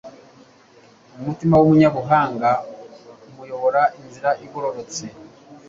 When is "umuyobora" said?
3.27-3.81